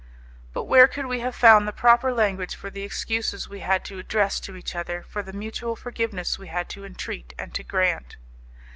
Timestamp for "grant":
7.63-8.17